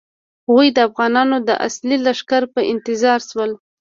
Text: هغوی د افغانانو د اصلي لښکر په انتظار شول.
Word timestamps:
هغوی 0.47 0.67
د 0.73 0.77
افغانانو 0.87 1.37
د 1.47 1.49
اصلي 1.67 1.97
لښکر 2.05 2.43
په 2.53 2.61
انتظار 2.71 3.19
شول. 3.29 3.51